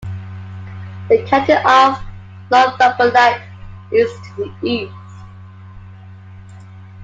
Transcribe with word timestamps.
The 1.09 1.23
county 1.27 1.53
of 1.53 2.01
Northumberland 2.49 3.39
is 3.91 4.11
to 4.35 4.51
the 4.61 4.67
east. 4.67 4.95